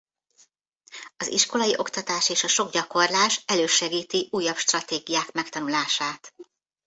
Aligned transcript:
Az 1.17 1.27
iskolai 1.27 1.73
oktatás 1.77 2.29
és 2.29 2.43
a 2.43 2.47
sok 2.47 2.71
gyakorlás 2.71 3.43
elősegíti 3.45 4.27
újabb 4.31 4.57
stratégiák 4.57 5.31
megtanulását. 5.31 6.33